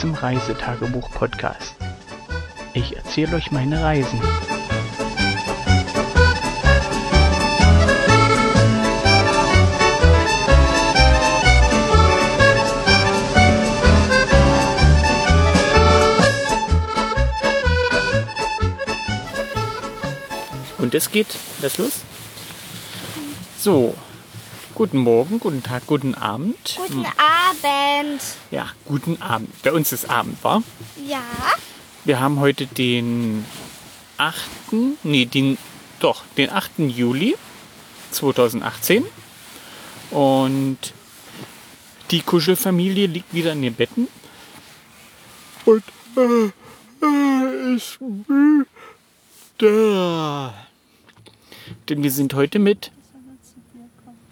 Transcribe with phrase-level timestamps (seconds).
[0.00, 1.76] Zum Reisetagebuch-Podcast.
[2.74, 4.20] Ich erzähle euch meine Reisen.
[20.78, 21.28] Und es geht.
[21.62, 21.92] Das los?
[23.58, 23.94] So.
[24.74, 26.76] Guten Morgen, guten Tag, guten Abend.
[26.76, 28.20] Guten Abend.
[28.50, 29.62] Ja, guten Abend.
[29.62, 30.64] Bei uns ist Abend, war?
[31.06, 31.22] Ja.
[32.04, 33.44] Wir haben heute den
[34.18, 34.34] 8.
[35.04, 35.58] Nee, den,
[36.00, 36.80] doch, den 8.
[36.88, 37.36] Juli
[38.10, 39.04] 2018.
[40.10, 40.78] Und
[42.10, 44.08] die Kuschelfamilie liegt wieder in den Betten.
[45.66, 45.84] Und
[46.16, 46.50] äh,
[47.00, 48.66] äh, ist müde.
[51.88, 52.90] Denn wir sind heute mit,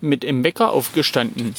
[0.00, 1.54] mit im Wecker aufgestanden.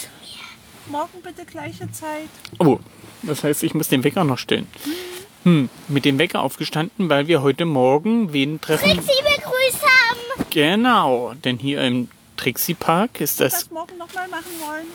[0.88, 2.28] Morgen bitte gleiche Zeit.
[2.60, 2.80] Oh,
[3.24, 4.68] das heißt, ich muss den Wecker noch stellen.
[5.44, 8.84] Hm, mit dem Wecker aufgestanden, weil wir heute Morgen wen treffen.
[8.90, 10.46] Trixie begrüßt haben.
[10.50, 14.86] Genau, denn hier im Trixie Park ist das, Das morgen nochmal machen wollen.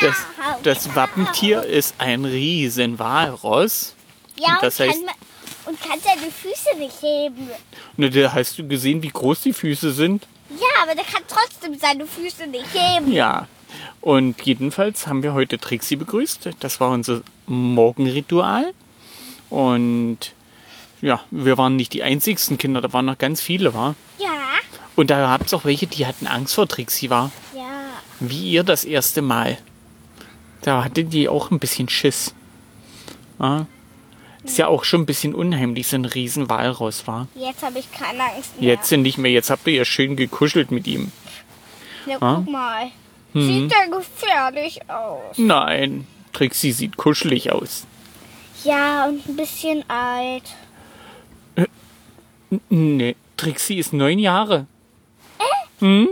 [0.00, 0.58] das, Genau.
[0.62, 3.94] das Wappentier ist ein riesen Walross.
[4.36, 5.14] Ja, und das und, heißt- kann,
[5.66, 7.48] und kann seine Füße nicht heben.
[7.96, 10.26] Da hast du gesehen, wie groß die Füße sind?
[10.58, 13.12] Ja, aber der kann trotzdem seine Füße nicht heben.
[13.12, 13.48] Ja.
[14.00, 16.50] Und jedenfalls haben wir heute Trixie begrüßt.
[16.60, 18.72] Das war unser Morgenritual.
[19.50, 20.18] Und
[21.00, 23.94] ja, wir waren nicht die einzigsten Kinder, da waren noch ganz viele, war.
[24.18, 24.30] Ja.
[24.96, 27.30] Und da gab es auch welche, die hatten Angst vor Trixie, war.
[27.54, 27.62] Ja.
[28.20, 29.58] Wie ihr das erste Mal.
[30.62, 32.34] Da hatte die auch ein bisschen Schiss.
[33.38, 33.66] Ja.
[34.44, 37.28] Ist ja auch schon ein bisschen unheimlich, so ein riesen Walross war.
[37.34, 38.70] Jetzt habe ich keine Angst mehr.
[38.74, 41.10] Jetzt sind nicht mehr, jetzt habt ihr ja schön gekuschelt mit ihm.
[42.06, 42.42] Ja, Ah.
[42.44, 42.86] guck mal.
[43.32, 43.40] Mhm.
[43.68, 45.36] Sieht der gefährlich aus.
[45.38, 47.86] Nein, Trixie sieht kuschelig aus.
[48.64, 50.44] Ja, und ein bisschen alt.
[52.68, 54.66] Nee, Trixie ist neun Jahre.
[55.80, 56.08] Hm?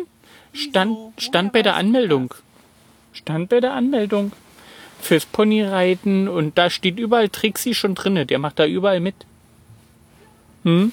[0.52, 2.34] Stand, stand bei der Anmeldung.
[3.12, 4.32] Stand bei der Anmeldung.
[5.02, 8.24] Fürs Ponyreiten und da steht überall Trixie schon drinne.
[8.24, 9.16] Der macht da überall mit.
[10.62, 10.92] Hm?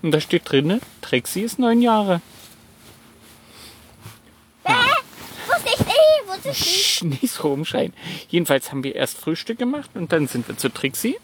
[0.00, 2.20] Und da steht drinne, Trixie ist neun Jahre.
[4.62, 4.72] Äh,
[5.48, 7.22] wusste ich nicht, wusste ich nicht.
[7.22, 7.92] Nicht so rumschreien.
[8.28, 11.16] Jedenfalls haben wir erst Frühstück gemacht und dann sind wir zu Trixie.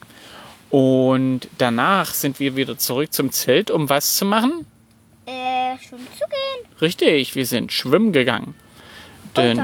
[0.70, 4.66] Und danach sind wir wieder zurück zum Zelt, um was zu machen?
[5.24, 6.80] Äh, schon zu gehen.
[6.80, 8.54] Richtig, wir sind schwimmen gegangen.
[9.36, 9.60] Denn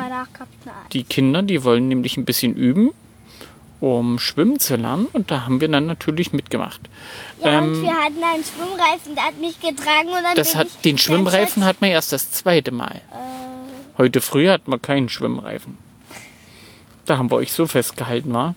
[0.92, 2.90] die Kinder, die wollen nämlich ein bisschen üben,
[3.80, 5.06] um schwimmen zu lernen.
[5.12, 6.80] Und da haben wir dann natürlich mitgemacht.
[7.42, 10.68] Ja, Ähm, und wir hatten einen Schwimmreifen, der hat mich getragen und dann Das hat,
[10.84, 13.00] den Schwimmreifen hat man erst das zweite Mal.
[13.12, 15.78] Äh, Heute früh hatten wir keinen Schwimmreifen.
[17.04, 18.54] Da haben wir euch so festgehalten, war?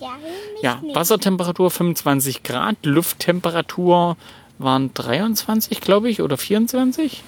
[0.00, 0.16] ja,
[0.62, 0.80] Ja.
[0.94, 4.16] Wassertemperatur 25 Grad, Lufttemperatur
[4.58, 7.22] waren 23, glaube ich, oder 24.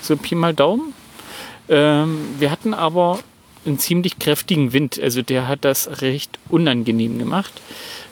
[0.00, 0.94] So Pi mal Daumen.
[1.68, 3.20] Ähm, wir hatten aber
[3.64, 4.98] einen ziemlich kräftigen Wind.
[5.00, 7.52] Also der hat das recht unangenehm gemacht,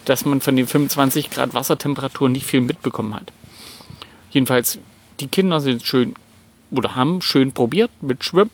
[0.05, 3.33] dass man von den 25 Grad Wassertemperatur nicht viel mitbekommen hat.
[4.31, 4.79] Jedenfalls,
[5.21, 6.15] die Kinder sind schön
[6.71, 8.51] oder haben schön probiert mit Schwimmen.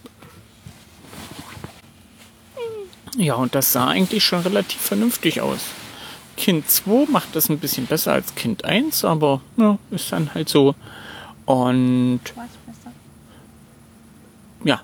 [3.16, 5.60] Ja, und das sah eigentlich schon relativ vernünftig aus.
[6.36, 10.48] Kind 2 macht das ein bisschen besser als Kind 1, aber ja, ist dann halt
[10.48, 10.74] so.
[11.44, 12.92] Und Was besser.
[14.62, 14.80] Ja,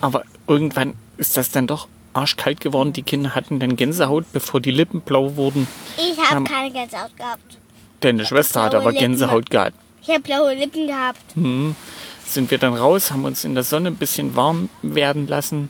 [0.00, 2.92] aber irgendwann ist das dann doch arschkalt geworden.
[2.92, 5.66] Die Kinder hatten dann Gänsehaut, bevor die Lippen blau wurden.
[5.96, 7.58] Ich habe keine Gänsehaut gehabt.
[8.00, 9.00] Deine Schwester hat aber Lippen.
[9.00, 9.74] Gänsehaut gehabt.
[10.02, 11.20] Ich habe blaue Lippen gehabt.
[11.34, 15.68] Sind wir dann raus, haben uns in der Sonne ein bisschen warm werden lassen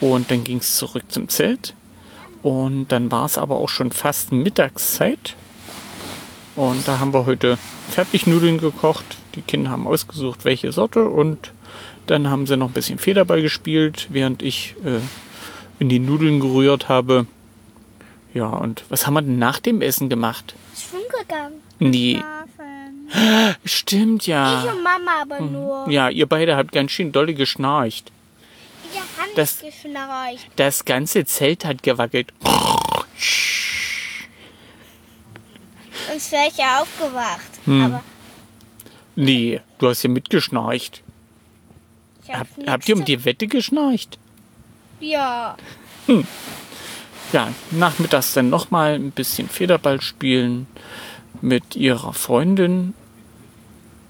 [0.00, 1.74] und dann ging es zurück zum Zelt.
[2.42, 5.36] Und dann war es aber auch schon fast Mittagszeit.
[6.56, 7.58] Und da haben wir heute
[7.90, 9.04] Fertignudeln gekocht.
[9.34, 11.08] Die Kinder haben ausgesucht, welche Sorte.
[11.08, 11.52] Und
[12.10, 14.98] dann haben sie noch ein bisschen Federball gespielt, während ich äh,
[15.78, 17.26] in die Nudeln gerührt habe.
[18.34, 20.54] Ja, und was haben wir denn nach dem Essen gemacht?
[20.76, 21.54] Schwimmen gegangen.
[21.78, 22.16] Nee,
[23.08, 23.56] Schlafen.
[23.64, 24.64] stimmt ja.
[24.64, 25.88] Ich und Mama aber nur.
[25.90, 28.10] Ja, ihr beide habt ganz schön dolle geschnarcht.
[28.92, 30.46] Wir haben Das- nicht geschnarcht.
[30.56, 32.32] Das ganze Zelt hat gewackelt.
[36.08, 37.50] Sonst wäre ich ja aufgewacht.
[37.66, 37.84] Hm.
[37.84, 38.02] Aber
[39.16, 41.02] Nee, du hast ja mitgeschnarcht.
[42.28, 44.18] Hab habt ihr um die Wette geschnarcht?
[45.00, 45.56] Ja.
[47.32, 50.66] Ja, nachmittags dann nochmal ein bisschen Federball spielen
[51.40, 52.94] mit ihrer Freundin.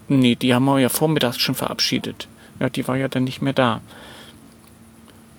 [0.08, 2.28] Nee, die haben wir ja vormittags schon verabschiedet.
[2.58, 3.80] Ja, die war ja dann nicht mehr da.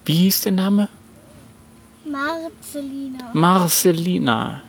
[0.05, 0.89] Wie hieß der Name?
[2.05, 3.29] Marcelina.
[3.33, 4.61] Marcelina.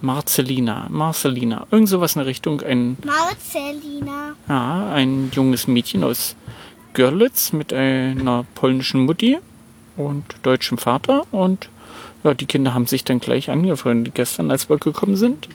[0.00, 1.66] Marcelina, Marcelina.
[1.70, 2.60] Irgend sowas in der Richtung.
[2.62, 4.34] Ein, Marcelina.
[4.48, 6.36] ja, ein junges Mädchen aus
[6.94, 9.38] Görlitz mit einer polnischen Mutti
[9.96, 11.26] und deutschem Vater.
[11.32, 11.68] Und
[12.24, 15.48] ja, die Kinder haben sich dann gleich angefreundet gestern, als wir gekommen sind.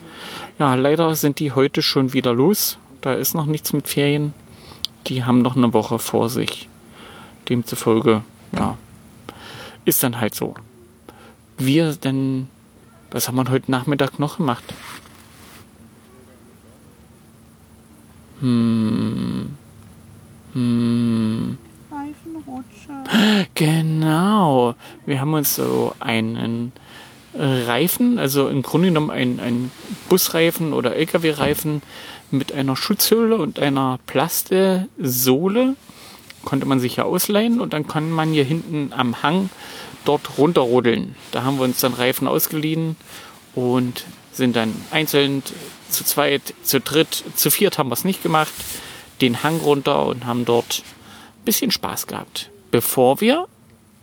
[0.59, 2.77] Ja, leider sind die heute schon wieder los.
[3.01, 4.33] Da ist noch nichts mit Ferien.
[5.07, 6.69] Die haben noch eine Woche vor sich.
[7.49, 8.23] Demzufolge,
[8.57, 8.77] ja,
[9.83, 10.55] ist dann halt so.
[11.57, 12.47] Wir denn,
[13.13, 14.63] was haben wir heute Nachmittag noch gemacht?
[18.41, 19.55] Hm.
[20.53, 21.57] Hm.
[21.91, 23.47] Reifenrutsche.
[23.53, 24.75] Genau.
[25.05, 26.71] Wir haben uns so einen
[27.35, 29.71] Reifen, also im Grunde genommen einen, einen
[30.09, 31.81] Busreifen oder LKW-Reifen
[32.31, 35.75] mit einer Schutzhülle und einer Plastesohle.
[36.45, 39.49] Konnte man sich ja ausleihen und dann kann man hier hinten am Hang
[40.05, 41.15] dort runterrodeln.
[41.31, 42.95] Da haben wir uns dann Reifen ausgeliehen
[43.55, 45.43] und sind dann einzeln
[45.89, 48.53] zu zweit, zu dritt, zu viert haben wir es nicht gemacht,
[49.21, 52.49] den Hang runter und haben dort ein bisschen Spaß gehabt.
[52.71, 53.47] Bevor wir,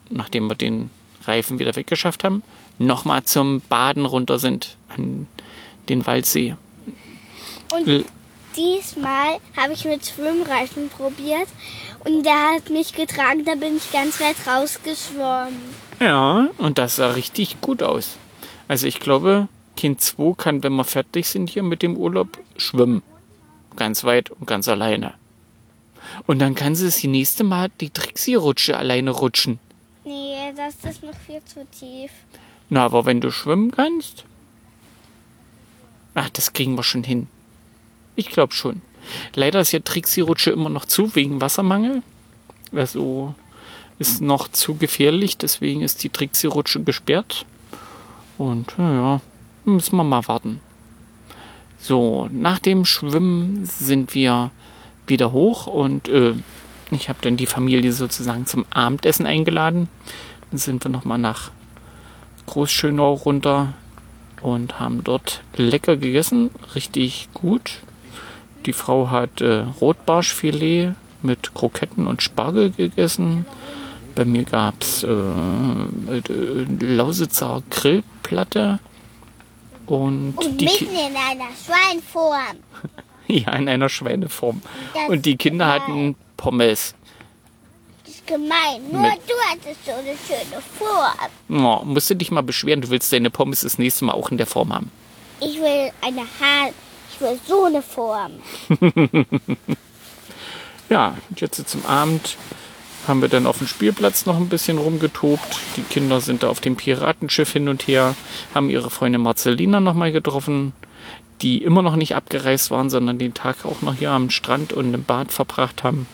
[0.08, 0.90] nachdem wir den
[1.25, 2.42] Reifen wieder weggeschafft haben,
[2.78, 5.26] nochmal zum Baden runter sind an
[5.88, 6.54] den Waldsee.
[7.70, 8.04] Und
[8.60, 11.48] diesmal habe ich mit Schwimmreifen probiert
[12.04, 15.60] und der hat mich getragen, da bin ich ganz weit rausgeschwommen.
[15.98, 18.16] Ja, und das sah richtig gut aus.
[18.68, 23.02] Also ich glaube, Kind 2 kann, wenn wir fertig sind hier mit dem Urlaub, schwimmen.
[23.76, 25.14] Ganz weit und ganz alleine.
[26.26, 29.58] Und dann kann sie das nächste Mal die Trixie-Rutsche alleine rutschen.
[30.04, 32.10] Nee, das ist noch viel zu tief.
[32.68, 34.24] Na, aber wenn du schwimmen kannst.
[36.14, 37.28] Ach, das kriegen wir schon hin.
[38.20, 38.82] Ich glaube schon.
[39.34, 42.02] Leider ist ja Trixie-Rutsche immer noch zu wegen Wassermangel.
[42.70, 43.34] Also
[43.99, 47.46] ist noch zu gefährlich, deswegen ist die Trixie-Rutsche gesperrt.
[48.37, 49.22] Und ja,
[49.64, 50.61] müssen wir mal warten.
[51.78, 54.50] So, nach dem Schwimmen sind wir
[55.06, 56.34] wieder hoch und äh,
[56.90, 59.88] ich habe dann die Familie sozusagen zum Abendessen eingeladen.
[60.50, 61.52] Dann sind wir nochmal nach
[62.44, 63.73] Großschönau runter
[64.43, 67.81] und haben dort lecker gegessen, richtig gut.
[68.66, 73.46] Die Frau hat äh, Rotbarschfilet mit Kroketten und Spargel gegessen.
[74.14, 78.80] Bei mir gab es äh, äh, Lausitzer Grillplatte
[79.86, 82.56] und, Und die mitten in einer Schweinform.
[83.28, 84.62] ja, in einer Schweineform.
[84.94, 86.94] Das Und die Kinder hatten Pommes.
[88.04, 88.82] Das ist gemein.
[88.90, 91.64] Nur Mit- du hattest so eine schöne Form.
[91.64, 94.36] Oh, musst du dich mal beschweren, du willst deine Pommes das nächste Mal auch in
[94.36, 94.90] der Form haben.
[95.40, 96.70] Ich will eine Haar.
[97.20, 98.32] Will so eine Form.
[100.90, 102.37] Ja, und jetzt zum Abend
[103.06, 105.61] haben wir dann auf dem Spielplatz noch ein bisschen rumgetobt.
[105.76, 108.17] Die Kinder sind da auf dem Piratenschiff hin und her,
[108.55, 110.72] haben ihre Freundin Marcelina nochmal getroffen,
[111.43, 114.93] die immer noch nicht abgereist waren, sondern den Tag auch noch hier am Strand und
[114.93, 116.08] im Bad verbracht haben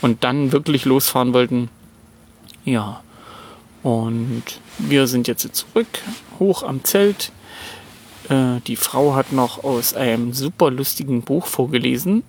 [0.00, 1.68] und dann wirklich losfahren wollten.
[2.64, 3.02] Ja,
[3.82, 4.42] und
[4.78, 5.86] wir sind jetzt zurück,
[6.38, 7.32] hoch am Zelt.
[8.28, 12.22] Äh, die Frau hat noch aus einem super lustigen Buch vorgelesen.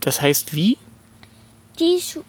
[0.00, 0.76] Das heißt wie?
[1.78, 2.20] Die, Schu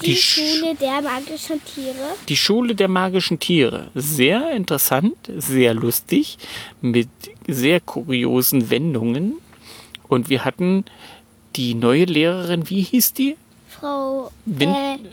[0.00, 2.14] die, Die Sch- Schule der magischen Tiere.
[2.28, 3.88] Die Schule der magischen Tiere.
[3.94, 6.38] Sehr interessant, sehr lustig,
[6.80, 7.08] mit
[7.46, 9.34] sehr kuriosen Wendungen.
[10.08, 10.84] Und wir hatten
[11.56, 13.36] die neue Lehrerin, wie hieß die?
[13.68, 15.04] Frau, Win äh, Frau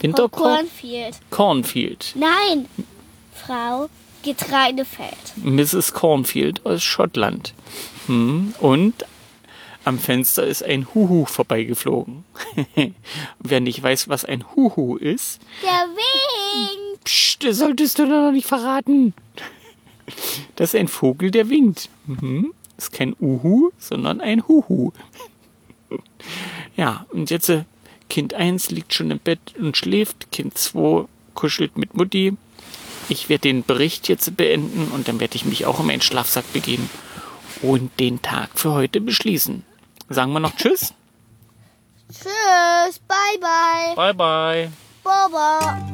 [0.00, 0.54] Winterkorn?
[0.56, 1.14] Cornfield.
[1.30, 2.14] Cornfield.
[2.16, 2.66] Nein,
[3.34, 3.88] Frau
[4.24, 5.16] Getreidefeld.
[5.36, 5.92] Mrs.
[5.92, 7.54] Cornfield aus Schottland.
[8.06, 8.54] Hm.
[8.60, 8.94] Und
[9.84, 12.24] am Fenster ist ein Huhu vorbeigeflogen.
[13.38, 17.04] Wer nicht weiß, was ein Huhu ist, Der winkt.
[17.04, 19.12] Psst, das solltest du doch noch nicht verraten.
[20.56, 21.90] Das ist ein Vogel, der winkt.
[22.06, 22.54] Mhm.
[22.78, 24.92] Ist kein Uhu, sondern ein Huhu.
[26.76, 27.64] Ja, und jetzt äh,
[28.08, 30.30] Kind 1 liegt schon im Bett und schläft.
[30.32, 32.36] Kind 2 kuschelt mit Mutti.
[33.08, 36.52] Ich werde den Bericht jetzt beenden und dann werde ich mich auch in meinen Schlafsack
[36.52, 36.88] begeben
[37.62, 39.64] und den Tag für heute beschließen.
[40.08, 40.94] Sagen wir noch Tschüss.
[42.12, 43.00] Tschüss.
[43.08, 43.94] Bye, bye.
[43.94, 44.72] Bye, bye.
[45.02, 45.93] Baba.